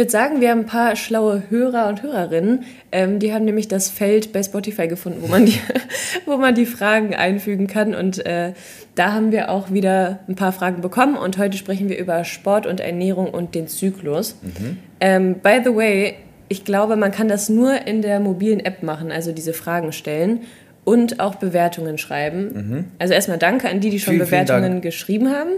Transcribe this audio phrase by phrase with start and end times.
[0.00, 2.64] Würde sagen, wir haben ein paar schlaue Hörer und Hörerinnen.
[2.90, 5.60] Ähm, die haben nämlich das Feld bei Spotify gefunden, wo man die,
[6.26, 7.94] wo man die Fragen einfügen kann.
[7.94, 8.54] Und äh,
[8.94, 11.18] da haben wir auch wieder ein paar Fragen bekommen.
[11.18, 14.36] Und heute sprechen wir über Sport und Ernährung und den Zyklus.
[14.40, 14.78] Mhm.
[15.00, 16.14] Ähm, by the way,
[16.48, 20.40] ich glaube, man kann das nur in der mobilen App machen, also diese Fragen stellen
[20.90, 22.50] und auch Bewertungen schreiben.
[22.52, 22.84] Mhm.
[22.98, 25.50] Also erstmal danke an die, die schon vielen, Bewertungen vielen geschrieben haben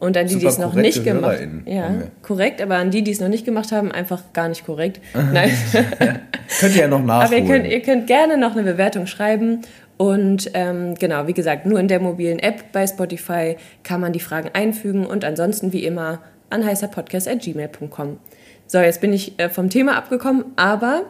[0.00, 1.62] und an die, Super die es noch nicht gemacht haben.
[1.64, 5.00] Ja, korrekt, aber an die, die es noch nicht gemacht haben, einfach gar nicht korrekt.
[5.14, 5.52] Nein.
[6.58, 7.26] könnt ihr ja noch nachholen.
[7.26, 9.60] Aber ihr könnt, ihr könnt gerne noch eine Bewertung schreiben
[9.96, 14.18] und ähm, genau, wie gesagt, nur in der mobilen App bei Spotify kann man die
[14.18, 16.18] Fragen einfügen und ansonsten wie immer
[16.48, 18.18] an heißerpodcast.gmail.com.
[18.66, 21.04] So, jetzt bin ich äh, vom Thema abgekommen, aber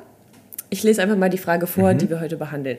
[0.70, 1.98] ich lese einfach mal die Frage vor, mhm.
[1.98, 2.78] die wir heute behandeln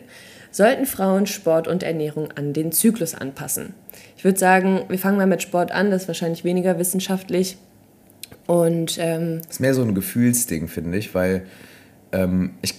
[0.51, 3.73] sollten Frauen Sport und Ernährung an den Zyklus anpassen.
[4.17, 7.57] Ich würde sagen, wir fangen mal mit Sport an, das ist wahrscheinlich weniger wissenschaftlich.
[8.47, 11.45] Und ähm, das ist mehr so ein Gefühlsding, finde ich, weil
[12.11, 12.75] ähm, ich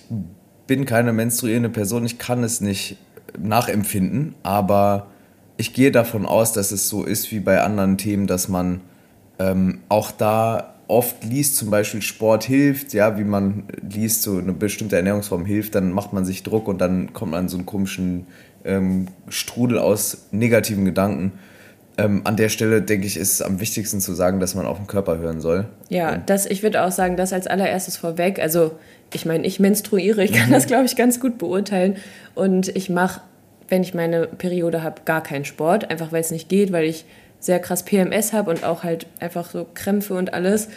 [0.66, 2.98] bin keine menstruierende Person, ich kann es nicht
[3.38, 5.06] nachempfinden, aber
[5.56, 8.82] ich gehe davon aus, dass es so ist wie bei anderen Themen, dass man
[9.38, 14.52] ähm, auch da oft liest, zum Beispiel Sport hilft, ja, wie man liest, so eine
[14.52, 17.66] bestimmte Ernährungsform hilft, dann macht man sich Druck und dann kommt man an so einen
[17.66, 18.26] komischen
[18.64, 21.32] ähm, Strudel aus negativen Gedanken.
[21.98, 24.78] Ähm, an der Stelle, denke ich, ist es am wichtigsten zu sagen, dass man auf
[24.78, 25.66] den Körper hören soll.
[25.88, 28.38] Ja, das, ich würde auch sagen, das als allererstes vorweg.
[28.38, 28.72] Also,
[29.12, 31.96] ich meine, ich menstruiere, ich kann das, glaube ich, ganz gut beurteilen.
[32.34, 33.20] Und ich mache,
[33.68, 37.04] wenn ich meine Periode habe, gar keinen Sport, einfach weil es nicht geht, weil ich
[37.42, 40.68] sehr krass PMS habe und auch halt einfach so Krämpfe und alles.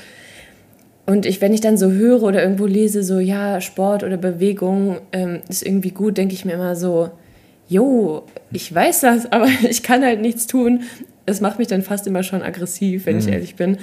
[1.06, 4.98] Und ich, wenn ich dann so höre oder irgendwo lese, so ja, Sport oder Bewegung
[5.12, 7.12] ähm, ist irgendwie gut, denke ich mir immer so,
[7.68, 10.82] jo, ich weiß das, aber ich kann halt nichts tun.
[11.28, 13.22] Das macht mich dann fast immer schon aggressiv, wenn mhm.
[13.22, 13.78] ich ehrlich bin.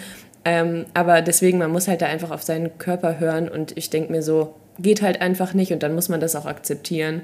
[0.44, 4.10] Ähm, aber deswegen, man muss halt da einfach auf seinen Körper hören und ich denke
[4.10, 7.22] mir so, geht halt einfach nicht und dann muss man das auch akzeptieren.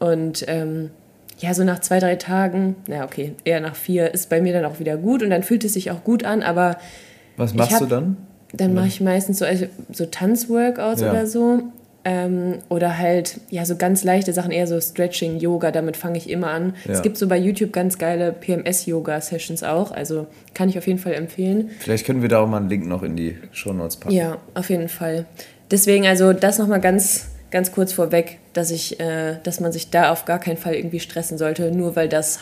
[0.00, 0.90] Und ähm,
[1.38, 4.64] ja, so nach zwei, drei Tagen, na okay, eher nach vier, ist bei mir dann
[4.64, 6.78] auch wieder gut und dann fühlt es sich auch gut an, aber.
[7.36, 8.16] Was machst hab, du dann?
[8.52, 11.10] Dann mache ich meistens so, also, so Tanzworkouts ja.
[11.10, 11.62] oder so.
[12.04, 16.30] Ähm, oder halt, ja, so ganz leichte Sachen, eher so Stretching, Yoga, damit fange ich
[16.30, 16.74] immer an.
[16.86, 16.94] Ja.
[16.94, 21.12] Es gibt so bei YouTube ganz geile PMS-Yoga-Sessions auch, also kann ich auf jeden Fall
[21.12, 21.70] empfehlen.
[21.80, 24.14] Vielleicht können wir da auch mal einen Link noch in die Show Notes packen.
[24.14, 25.26] Ja, auf jeden Fall.
[25.70, 30.10] Deswegen, also das nochmal ganz ganz kurz vorweg, dass ich, äh, dass man sich da
[30.12, 32.38] auf gar keinen Fall irgendwie stressen sollte, nur weil das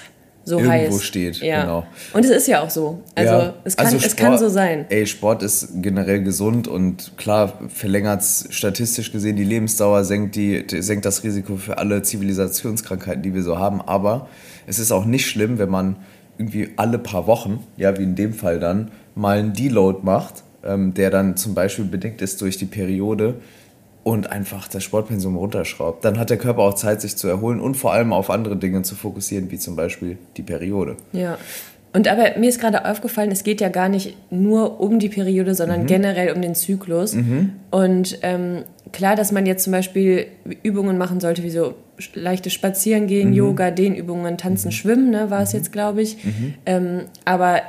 [0.46, 0.84] so Irgendwo heißt.
[0.84, 1.62] Irgendwo steht, ja.
[1.62, 1.86] genau.
[2.12, 3.00] Und es ist ja auch so.
[3.16, 3.54] Also, ja.
[3.64, 4.86] es, kann, also Sport, es kann so sein.
[4.88, 10.64] Ey, Sport ist generell gesund und klar verlängert es statistisch gesehen die Lebensdauer, senkt, die,
[10.68, 13.82] senkt das Risiko für alle Zivilisationskrankheiten, die wir so haben.
[13.82, 14.28] Aber
[14.68, 15.96] es ist auch nicht schlimm, wenn man
[16.38, 20.94] irgendwie alle paar Wochen, ja, wie in dem Fall dann, mal einen Deload macht, ähm,
[20.94, 23.34] der dann zum Beispiel bedingt ist durch die Periode
[24.06, 26.04] und einfach das Sportpensum runterschraubt.
[26.04, 28.82] Dann hat der Körper auch Zeit, sich zu erholen und vor allem auf andere Dinge
[28.82, 30.94] zu fokussieren, wie zum Beispiel die Periode.
[31.10, 31.38] Ja.
[31.92, 35.56] Und aber mir ist gerade aufgefallen, es geht ja gar nicht nur um die Periode,
[35.56, 35.86] sondern mhm.
[35.86, 37.14] generell um den Zyklus.
[37.14, 37.54] Mhm.
[37.72, 38.62] Und ähm,
[38.92, 40.28] klar, dass man jetzt zum Beispiel
[40.62, 41.74] Übungen machen sollte, wie so
[42.14, 43.34] leichtes Spazierengehen, mhm.
[43.34, 44.72] Yoga, Dehnübungen, Tanzen, mhm.
[44.72, 45.58] Schwimmen, ne, war es mhm.
[45.58, 46.24] jetzt, glaube ich.
[46.24, 46.54] Mhm.
[46.64, 47.62] Ähm, aber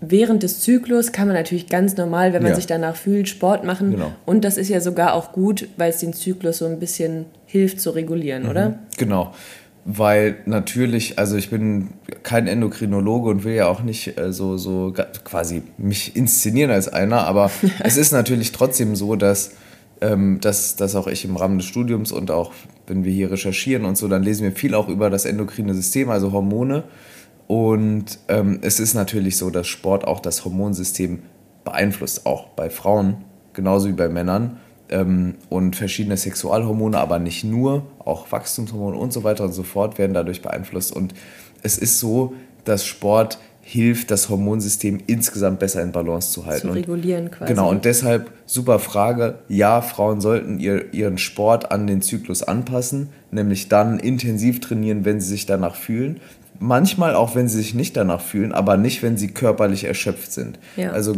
[0.00, 2.56] während des Zyklus kann man natürlich ganz normal, wenn man ja.
[2.56, 3.92] sich danach fühlt, Sport machen.
[3.92, 4.12] Genau.
[4.26, 7.80] Und das ist ja sogar auch gut, weil es den Zyklus so ein bisschen hilft
[7.80, 8.48] zu regulieren, mhm.
[8.50, 8.78] oder?
[8.98, 9.34] Genau.
[9.86, 11.90] Weil natürlich, also ich bin
[12.22, 14.94] kein Endokrinologe und will ja auch nicht äh, so, so
[15.24, 17.50] quasi mich inszenieren als einer, aber
[17.80, 19.52] es ist natürlich trotzdem so, dass,
[20.00, 22.52] ähm, dass, dass auch ich im Rahmen des Studiums und auch
[22.86, 26.08] wenn wir hier recherchieren und so, dann lesen wir viel auch über das endokrine System,
[26.08, 26.84] also Hormone.
[27.46, 31.22] Und ähm, es ist natürlich so, dass Sport auch das Hormonsystem
[31.64, 34.58] beeinflusst, auch bei Frauen, genauso wie bei Männern.
[34.90, 39.98] Ähm, und verschiedene Sexualhormone, aber nicht nur, auch Wachstumshormone und so weiter und so fort
[39.98, 40.94] werden dadurch beeinflusst.
[40.94, 41.14] Und
[41.62, 46.68] es ist so, dass Sport hilft, das Hormonsystem insgesamt besser in Balance zu halten.
[46.68, 47.52] Zu regulieren quasi.
[47.52, 49.38] Genau, und deshalb super Frage.
[49.48, 55.20] Ja, Frauen sollten ihr, ihren Sport an den Zyklus anpassen, nämlich dann intensiv trainieren, wenn
[55.20, 56.20] sie sich danach fühlen
[56.60, 60.58] manchmal auch, wenn sie sich nicht danach fühlen, aber nicht, wenn sie körperlich erschöpft sind.
[60.76, 60.92] Ja.
[60.92, 61.16] Also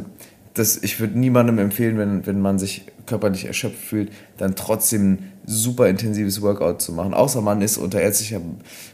[0.55, 5.33] das, ich würde niemandem empfehlen, wenn, wenn man sich körperlich erschöpft fühlt, dann trotzdem ein
[5.45, 7.15] super intensives Workout zu machen.
[7.15, 8.41] Außer man ist unter ärztlicher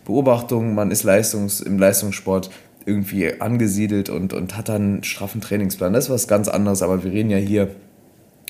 [0.04, 2.50] Beobachtung, man ist Leistungs, im Leistungssport
[2.87, 5.93] irgendwie angesiedelt und, und hat dann einen straffen Trainingsplan.
[5.93, 7.69] Das ist was ganz anderes, aber wir reden ja hier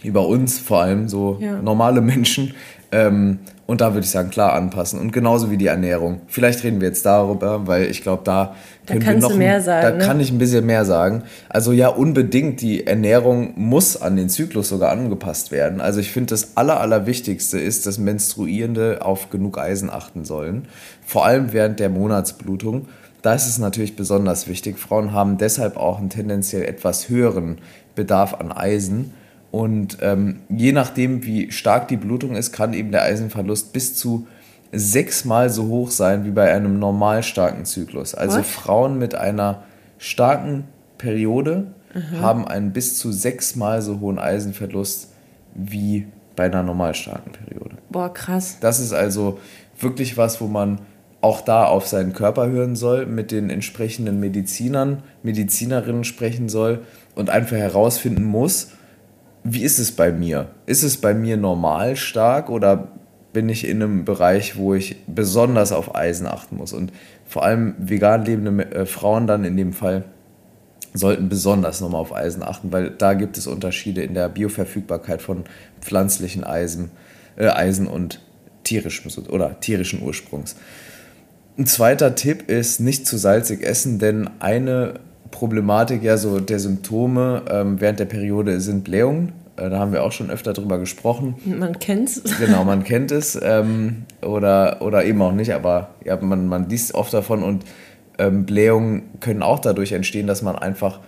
[0.03, 1.61] über uns vor allem, so ja.
[1.61, 2.55] normale Menschen.
[2.91, 5.01] Ähm, und da würde ich sagen, klar anpassen.
[5.01, 6.21] Und genauso wie die Ernährung.
[6.27, 9.35] Vielleicht reden wir jetzt darüber, weil ich glaube, da, da können wir noch.
[9.35, 10.05] Mehr ein, sagen, da ne?
[10.05, 11.23] kann ich ein bisschen mehr sagen.
[11.49, 15.81] Also ja, unbedingt, die Ernährung muss an den Zyklus sogar angepasst werden.
[15.81, 20.67] Also ich finde, das Aller, Allerwichtigste ist, dass Menstruierende auf genug Eisen achten sollen.
[21.07, 22.89] Vor allem während der Monatsblutung.
[23.23, 24.79] Da ist es natürlich besonders wichtig.
[24.79, 27.59] Frauen haben deshalb auch einen tendenziell etwas höheren
[27.95, 29.15] Bedarf an Eisen.
[29.53, 34.27] Und ähm, je nachdem, wie stark die Blutung ist, kann eben der Eisenverlust bis zu
[34.73, 38.15] sechsmal so hoch sein wie bei einem normal starken Zyklus.
[38.15, 38.47] Also What?
[38.47, 39.63] Frauen mit einer
[39.99, 40.65] starken
[40.99, 42.21] Periode mhm.
[42.21, 45.11] haben einen bis zu sechsmal so hohen Eisenverlust
[45.55, 47.77] wie bei einer normal starken Periode.
[47.91, 48.57] Boah, krass.
[48.61, 49.39] Das ist also
[49.79, 50.79] wirklich was, wo man
[51.23, 56.81] auch da auf seinen Körper hören soll, mit den entsprechenden Medizinern, Medizinerinnen sprechen soll
[57.15, 58.73] und einfach herausfinden muss,
[59.45, 60.51] wie ist es bei mir?
[60.67, 62.89] Ist es bei mir normal stark oder
[63.33, 66.73] bin ich in einem Bereich, wo ich besonders auf Eisen achten muss?
[66.73, 66.93] Und
[67.27, 70.05] vor allem vegan lebende äh, Frauen dann in dem Fall
[70.95, 75.45] sollten besonders nochmal auf Eisen achten, weil da gibt es Unterschiede in der Bioverfügbarkeit von
[75.81, 76.91] pflanzlichen Eisen,
[77.37, 78.21] äh, Eisen und
[78.65, 80.57] tierischem oder tierischen Ursprungs.
[81.59, 84.95] Ein zweiter Tipp ist, nicht zu salzig essen, denn eine
[85.31, 89.33] Problematik ja so der Symptome ähm, während der Periode sind Blähungen.
[89.57, 91.35] Äh, da haben wir auch schon öfter drüber gesprochen.
[91.45, 92.23] Man kennt es.
[92.39, 93.39] Genau, man kennt es.
[93.43, 97.65] Ähm, oder, oder eben auch nicht, aber ja, man, man liest oft davon und
[98.19, 101.01] ähm, Blähungen können auch dadurch entstehen, dass man einfach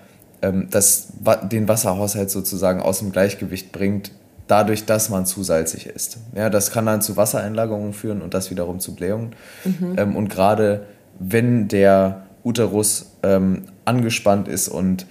[0.43, 1.13] ähm, das,
[1.51, 4.13] den Wasserhaushalt sozusagen aus dem Gleichgewicht bringt,
[4.47, 6.19] dadurch, dass man zu salzig ist.
[6.35, 9.35] Ja, das kann dann zu Wassereinlagerungen führen und das wiederum zu Blähungen.
[9.65, 9.95] Mhm.
[9.97, 10.87] Ähm, und gerade
[11.19, 15.07] wenn der Uterus ähm, angespannt ist und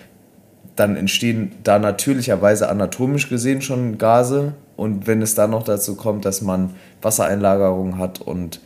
[0.75, 4.53] dann entstehen da natürlicherweise anatomisch gesehen schon Gase.
[4.75, 6.71] Und wenn es dann noch dazu kommt, dass man
[7.01, 8.59] Wassereinlagerungen hat und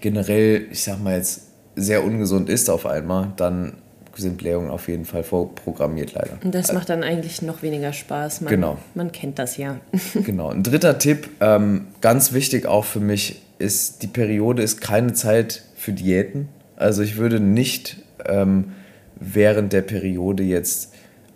[0.00, 1.42] generell, ich sag mal jetzt,
[1.76, 3.74] sehr ungesund ist auf einmal, dann
[4.16, 6.38] sind Blähungen auf jeden Fall vorprogrammiert leider.
[6.42, 8.42] Und das macht dann eigentlich noch weniger Spaß.
[8.42, 8.78] Man, genau.
[8.94, 9.80] Man kennt das ja.
[10.14, 10.50] genau.
[10.50, 15.62] Ein dritter Tipp, ähm, ganz wichtig auch für mich, ist, die Periode ist keine Zeit
[15.76, 16.48] für Diäten.
[16.76, 18.72] Also ich würde nicht ähm,
[19.16, 20.93] während der Periode jetzt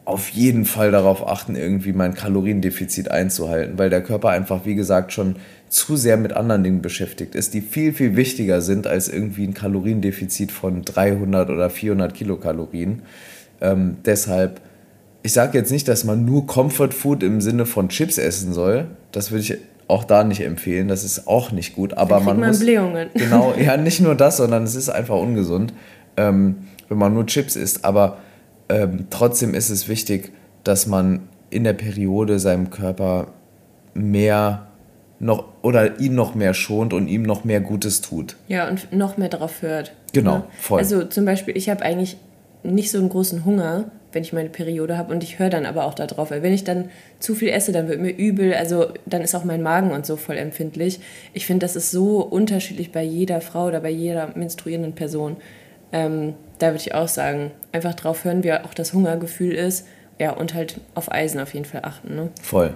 [0.09, 5.13] auf jeden Fall darauf achten, irgendwie mein Kaloriendefizit einzuhalten, weil der Körper einfach, wie gesagt,
[5.13, 5.37] schon
[5.69, 9.53] zu sehr mit anderen Dingen beschäftigt ist, die viel, viel wichtiger sind als irgendwie ein
[9.53, 13.03] Kaloriendefizit von 300 oder 400 Kilokalorien.
[13.61, 14.63] Ähm, deshalb,
[15.23, 18.87] ich sage jetzt nicht, dass man nur Comfort Food im Sinne von Chips essen soll.
[19.13, 19.59] Das würde ich
[19.89, 20.89] auch da nicht empfehlen.
[20.89, 21.93] Das ist auch nicht gut.
[21.99, 23.11] Aber man, man muss Blähungen.
[23.13, 25.75] genau, ja, nicht nur das, sondern es ist einfach ungesund,
[26.17, 26.57] ähm,
[26.89, 27.85] wenn man nur Chips isst.
[27.85, 28.17] Aber
[28.69, 30.33] ähm, trotzdem ist es wichtig,
[30.65, 33.29] dass man in der Periode seinem Körper
[33.95, 34.69] mehr
[35.21, 38.37] noch oder ihn noch mehr schont und ihm noch mehr Gutes tut.
[38.47, 39.93] Ja, und noch mehr darauf hört.
[40.13, 40.45] Genau, ne?
[40.59, 40.79] voll.
[40.79, 42.17] Also zum Beispiel, ich habe eigentlich
[42.63, 45.85] nicht so einen großen Hunger, wenn ich meine Periode habe und ich höre dann aber
[45.85, 49.23] auch darauf, weil wenn ich dann zu viel esse, dann wird mir übel, also dann
[49.23, 51.01] ist auch mein Magen und so voll empfindlich.
[51.35, 55.37] Ich finde, das ist so unterschiedlich bei jeder Frau oder bei jeder menstruierenden Person.
[55.93, 59.87] Ähm, da würde ich auch sagen, einfach drauf hören, wie auch das Hungergefühl ist.
[60.19, 62.15] Ja, und halt auf Eisen auf jeden Fall achten.
[62.15, 62.31] Ne?
[62.43, 62.75] Voll.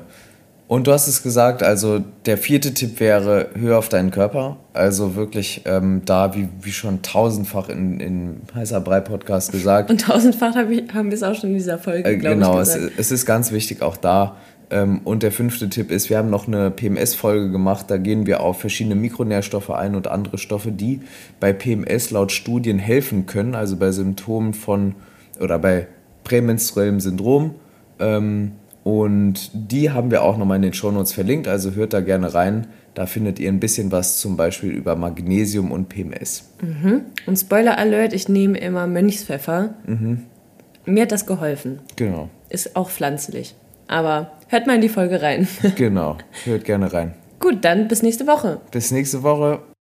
[0.68, 4.56] Und du hast es gesagt, also der vierte Tipp wäre, hör auf deinen Körper.
[4.72, 9.90] Also wirklich ähm, da, wie, wie schon tausendfach in, in Heißer Brei-Podcast gesagt.
[9.90, 12.62] Und tausendfach hab ich, haben wir es auch schon in dieser Folge, äh, glaube genau,
[12.62, 12.72] ich.
[12.72, 14.36] Genau, es, es ist ganz wichtig auch da.
[14.72, 18.40] Ähm, und der fünfte Tipp ist, wir haben noch eine PMS-Folge gemacht, da gehen wir
[18.40, 21.00] auf verschiedene Mikronährstoffe ein und andere Stoffe, die
[21.38, 24.94] bei PMS laut Studien helfen können, also bei Symptomen von
[25.38, 25.88] oder bei
[26.24, 27.54] prämenstruellem Syndrom.
[28.00, 28.52] Ähm,
[28.82, 32.66] und die haben wir auch nochmal in den Shownotes verlinkt, also hört da gerne rein.
[32.94, 36.50] Da findet ihr ein bisschen was zum Beispiel über Magnesium und PMS.
[36.62, 37.02] Mhm.
[37.26, 39.74] Und Spoiler Alert, ich nehme immer Mönchspfeffer.
[39.86, 40.22] Mhm.
[40.84, 41.80] Mir hat das geholfen.
[41.96, 42.28] Genau.
[42.48, 43.54] Ist auch pflanzlich.
[43.86, 45.48] Aber hört mal in die Folge rein.
[45.76, 47.14] genau, hört gerne rein.
[47.40, 48.60] Gut, dann bis nächste Woche.
[48.70, 49.60] Bis nächste Woche.